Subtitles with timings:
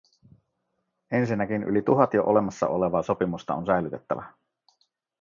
[1.11, 4.33] Ensinnäkin yli tuhat jo olemassa olevaa sopimusta on säilytettävä.